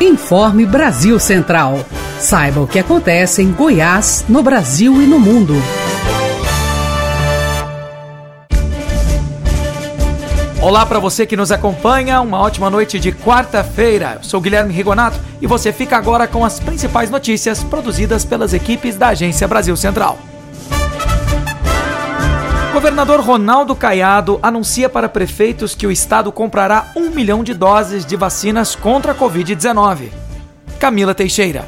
[0.00, 1.80] Informe Brasil Central.
[2.20, 5.54] Saiba o que acontece em Goiás, no Brasil e no mundo.
[10.60, 14.18] Olá para você que nos acompanha, uma ótima noite de quarta-feira.
[14.20, 19.08] Sou Guilherme Rigonato e você fica agora com as principais notícias produzidas pelas equipes da
[19.08, 20.18] Agência Brasil Central.
[22.76, 28.16] Governador Ronaldo Caiado anuncia para prefeitos que o estado comprará um milhão de doses de
[28.16, 30.10] vacinas contra a Covid-19.
[30.78, 31.66] Camila Teixeira.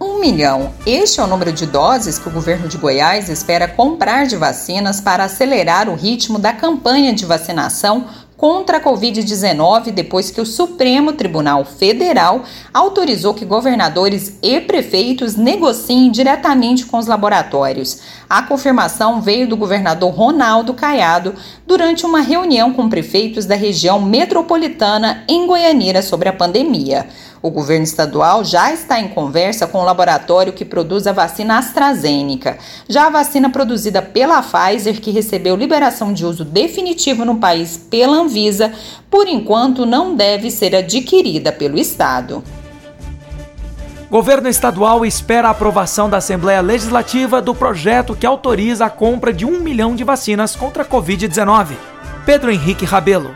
[0.00, 0.74] Um milhão.
[0.84, 5.00] Este é o número de doses que o governo de Goiás espera comprar de vacinas
[5.00, 11.12] para acelerar o ritmo da campanha de vacinação contra a Covid-19 depois que o Supremo
[11.12, 18.00] Tribunal Federal autorizou que governadores e prefeitos negociem diretamente com os laboratórios.
[18.28, 21.34] A confirmação veio do governador Ronaldo Caiado
[21.66, 27.06] durante uma reunião com prefeitos da região metropolitana em Goianira sobre a pandemia.
[27.42, 32.58] O governo estadual já está em conversa com o laboratório que produz a vacina AstraZeneca.
[32.88, 38.16] Já a vacina produzida pela Pfizer, que recebeu liberação de uso definitivo no país pela
[38.16, 38.72] Anvisa,
[39.10, 42.42] por enquanto não deve ser adquirida pelo Estado.
[44.08, 49.44] Governo estadual espera a aprovação da Assembleia Legislativa do projeto que autoriza a compra de
[49.44, 51.74] um milhão de vacinas contra a Covid-19.
[52.24, 53.34] Pedro Henrique Rabelo.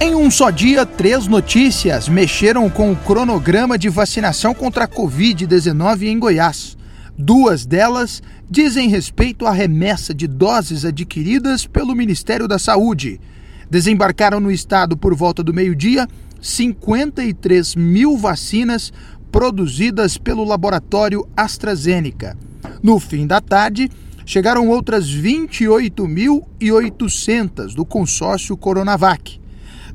[0.00, 6.02] Em um só dia, três notícias mexeram com o cronograma de vacinação contra a Covid-19
[6.02, 6.76] em Goiás.
[7.16, 13.20] Duas delas dizem respeito à remessa de doses adquiridas pelo Ministério da Saúde.
[13.70, 16.08] Desembarcaram no estado por volta do meio-dia
[16.40, 18.92] 53 mil vacinas
[19.30, 22.36] produzidas pelo laboratório AstraZeneca.
[22.82, 23.88] No fim da tarde,
[24.26, 29.43] chegaram outras 28.800 do consórcio Coronavac.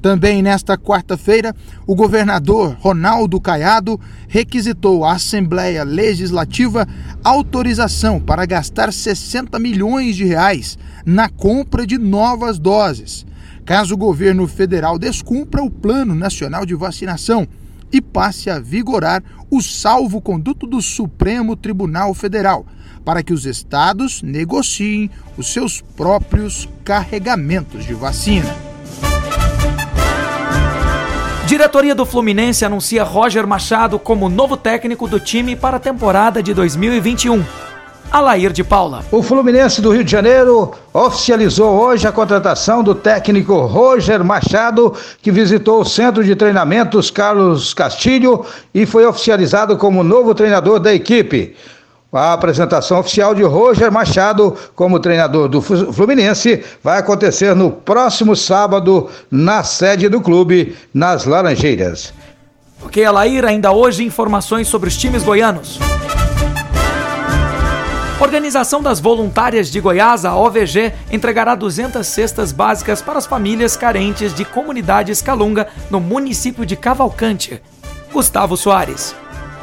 [0.02, 1.54] Também nesta quarta-feira,
[1.86, 6.88] o governador Ronaldo Caiado requisitou à Assembleia Legislativa
[7.22, 13.26] autorização para gastar 60 milhões de reais na compra de novas doses,
[13.66, 17.46] caso o governo federal descumpra o Plano Nacional de Vacinação
[17.92, 22.66] e passe a vigorar o salvo-conduto do Supremo Tribunal Federal,
[23.04, 28.69] para que os estados negociem os seus próprios carregamentos de vacina.
[31.50, 36.54] Diretoria do Fluminense anuncia Roger Machado como novo técnico do time para a temporada de
[36.54, 37.44] 2021.
[38.12, 39.04] Alair de Paula.
[39.12, 44.94] O Fluminense do Rio de Janeiro oficializou hoje a contratação do técnico Roger Machado,
[45.24, 50.94] que visitou o centro de treinamentos Carlos Castilho e foi oficializado como novo treinador da
[50.94, 51.56] equipe.
[52.12, 59.10] A apresentação oficial de Roger Machado como treinador do Fluminense vai acontecer no próximo sábado
[59.30, 62.12] na sede do clube, nas Laranjeiras.
[62.84, 65.78] Ok, Alair, ainda hoje informações sobre os times goianos.
[68.20, 74.34] Organização das Voluntárias de Goiás, a OVG, entregará 200 cestas básicas para as famílias carentes
[74.34, 77.62] de comunidades Calunga no município de Cavalcante.
[78.12, 79.16] Gustavo Soares.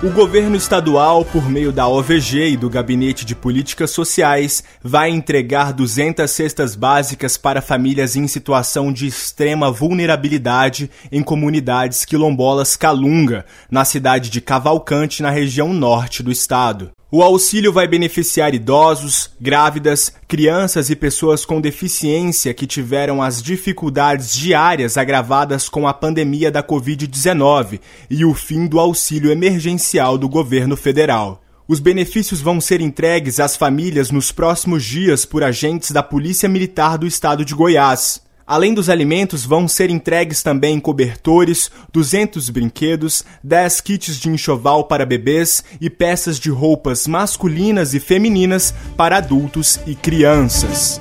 [0.03, 5.73] O governo estadual, por meio da OVG e do Gabinete de Políticas Sociais, vai entregar
[5.73, 13.87] 200 cestas básicas para famílias em situação de extrema vulnerabilidade em comunidades quilombolas Calunga, na
[13.87, 16.91] cidade de Cavalcante, na região norte do estado.
[17.17, 24.35] O auxílio vai beneficiar idosos, grávidas, crianças e pessoas com deficiência que tiveram as dificuldades
[24.35, 30.77] diárias agravadas com a pandemia da Covid-19 e o fim do auxílio emergencial do governo
[30.77, 31.43] federal.
[31.67, 36.99] Os benefícios vão ser entregues às famílias nos próximos dias por agentes da Polícia Militar
[36.99, 38.26] do Estado de Goiás.
[38.47, 45.05] Além dos alimentos, vão ser entregues também cobertores, 200 brinquedos, 10 kits de enxoval para
[45.05, 51.01] bebês e peças de roupas masculinas e femininas para adultos e crianças.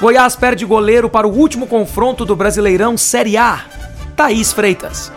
[0.00, 3.62] Goiás perde goleiro para o último confronto do Brasileirão Série A.
[4.16, 5.12] Thaís Freitas.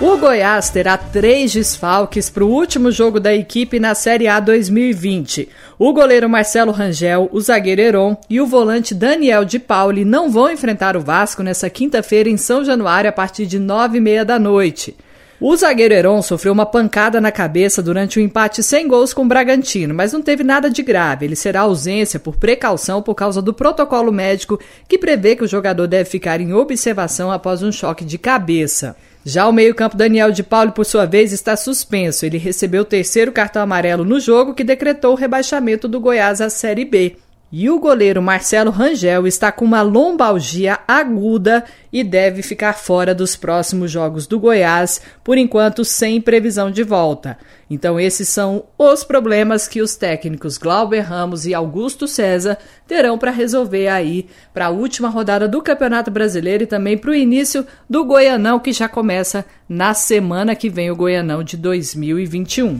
[0.00, 5.48] O Goiás terá três desfalques para o último jogo da equipe na Série A 2020.
[5.80, 10.50] O goleiro Marcelo Rangel, o zagueiro Heron e o volante Daniel de Pauli não vão
[10.50, 14.40] enfrentar o Vasco nessa quinta-feira em São Januário a partir de nove e meia da
[14.40, 14.96] noite.
[15.40, 19.22] O zagueiro Heron sofreu uma pancada na cabeça durante o um empate sem gols com
[19.22, 21.26] o Bragantino, mas não teve nada de grave.
[21.26, 24.58] Ele será ausência por precaução por causa do protocolo médico
[24.88, 28.96] que prevê que o jogador deve ficar em observação após um choque de cabeça.
[29.28, 32.24] Já o meio-campo Daniel de Paulo, por sua vez, está suspenso.
[32.24, 36.48] Ele recebeu o terceiro cartão amarelo no jogo que decretou o rebaixamento do Goiás à
[36.48, 37.14] Série B.
[37.50, 43.36] E o goleiro Marcelo Rangel está com uma lombalgia aguda e deve ficar fora dos
[43.36, 47.38] próximos jogos do Goiás, por enquanto sem previsão de volta.
[47.70, 53.30] Então, esses são os problemas que os técnicos Glauber Ramos e Augusto César terão para
[53.30, 58.04] resolver aí para a última rodada do Campeonato Brasileiro e também para o início do
[58.04, 62.78] Goianão, que já começa na semana que vem o Goianão de 2021.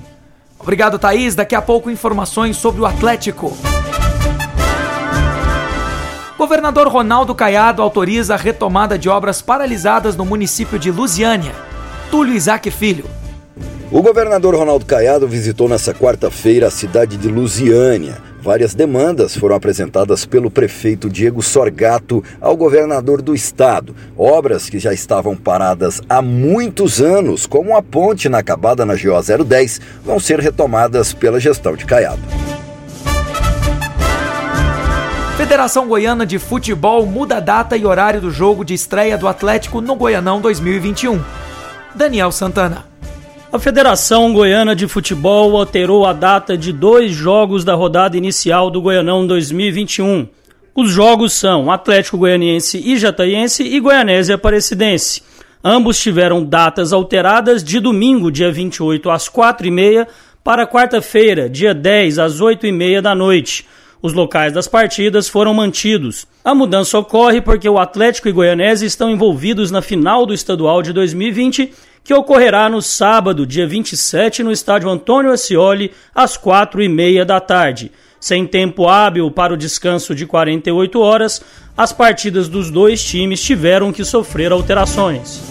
[0.59, 1.35] Obrigado, Thaís.
[1.35, 3.57] Daqui a pouco, informações sobre o Atlético.
[6.39, 11.53] Governador Ronaldo Caiado autoriza a retomada de obras paralisadas no município de Lusiânia.
[12.13, 13.07] Túlio Isaac Filho.
[13.91, 18.19] O governador Ronaldo Caiado visitou nesta quarta-feira a cidade de Lusiânia.
[18.41, 23.93] Várias demandas foram apresentadas pelo prefeito Diego Sorgato ao governador do estado.
[24.17, 29.81] Obras que já estavam paradas há muitos anos, como a ponte inacabada na GO 010,
[30.05, 32.23] vão ser retomadas pela gestão de Caiado.
[35.49, 39.81] Federação Goiana de Futebol muda a data e horário do jogo de estreia do Atlético
[39.81, 41.19] no Goianão 2021.
[41.95, 42.85] Daniel Santana.
[43.51, 48.83] A Federação Goiana de Futebol alterou a data de dois jogos da rodada inicial do
[48.83, 50.29] Goianão 2021.
[50.75, 55.23] Os jogos são Atlético Goianiense e Jataiense e Goianese Aparecidense.
[55.65, 60.07] Ambos tiveram datas alteradas de domingo, dia 28, às 4h30,
[60.45, 63.67] para quarta-feira, dia 10, às 8h30 da noite.
[64.01, 66.27] Os locais das partidas foram mantidos.
[66.45, 70.93] A mudança ocorre porque o Atlético e Goianese estão envolvidos na final do estadual de
[70.93, 71.73] 2020,
[72.05, 77.41] que ocorrerá no sábado, dia 27, no estádio Antônio Ascioli, às quatro e meia da
[77.41, 77.91] tarde.
[78.21, 81.43] Sem tempo hábil para o descanso de 48 horas,
[81.77, 85.43] as partidas dos dois times tiveram que sofrer alterações.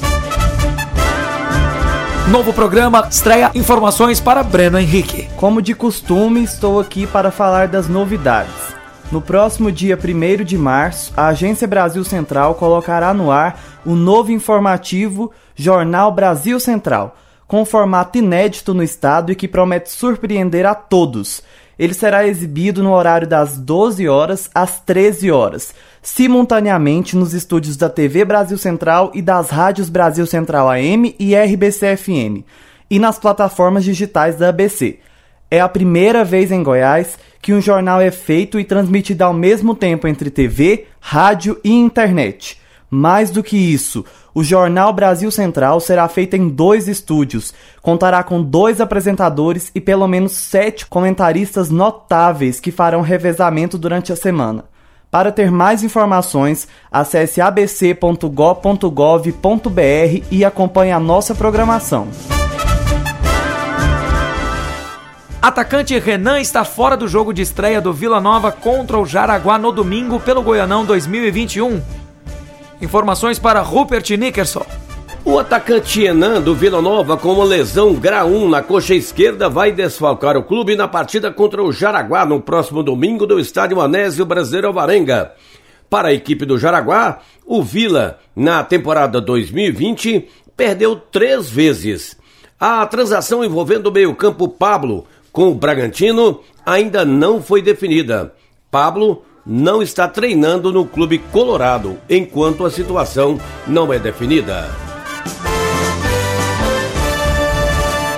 [2.31, 5.26] Novo programa estreia informações para Breno Henrique.
[5.37, 8.75] Como de costume, estou aqui para falar das novidades.
[9.11, 14.31] No próximo dia 1 de março, a Agência Brasil Central colocará no ar o novo
[14.31, 17.15] informativo Jornal Brasil Central,
[17.47, 21.43] com formato inédito no estado e que promete surpreender a todos.
[21.77, 27.91] Ele será exibido no horário das 12 horas às 13 horas, simultaneamente nos estúdios da
[27.91, 32.43] TV Brasil Central e das rádios Brasil Central AM e RBC FM,
[32.89, 34.97] e nas plataformas digitais da ABC.
[35.49, 39.73] É a primeira vez em Goiás que um jornal é feito e transmitido ao mesmo
[39.73, 42.59] tempo entre TV, rádio e internet.
[42.89, 44.03] Mais do que isso,
[44.33, 50.07] o Jornal Brasil Central será feito em dois estúdios, contará com dois apresentadores e pelo
[50.07, 54.65] menos sete comentaristas notáveis que farão revezamento durante a semana.
[55.09, 58.27] Para ter mais informações, acesse abc.gov.br
[60.29, 62.07] e acompanhe a nossa programação.
[65.41, 69.71] Atacante Renan está fora do jogo de estreia do Vila Nova contra o Jaraguá no
[69.71, 71.79] domingo pelo Goianão 2021.
[72.81, 74.65] Informações para Rupert Nickerson.
[75.23, 79.71] O atacante Renan do Vila Nova com uma lesão grau 1 na coxa esquerda vai
[79.71, 84.67] desfalcar o clube na partida contra o Jaraguá no próximo domingo do estádio Anésio Brasileiro
[84.67, 85.33] Alvarenga.
[85.87, 92.17] Para a equipe do Jaraguá, o Vila, na temporada 2020, perdeu três vezes.
[92.59, 95.05] A transação envolvendo o meio-campo Pablo
[95.37, 98.33] com o Bragantino ainda não foi definida.
[98.71, 104.67] Pablo não está treinando no clube colorado enquanto a situação não é definida.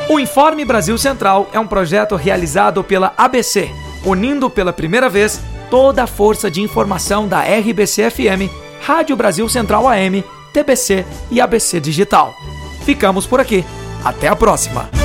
[0.10, 3.70] O Informe Brasil Central é um projeto realizado pela ABC,
[4.06, 8.50] unindo pela primeira vez toda a força de informação da RBC-FM,
[8.82, 10.24] Rádio Brasil Central AM,
[10.54, 12.34] TBC e ABC Digital.
[12.86, 13.66] Ficamos por aqui.
[14.06, 14.99] Até a próxima.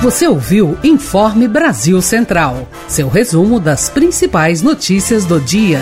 [0.00, 5.80] Você ouviu Informe Brasil Central, seu resumo das principais notícias do dia.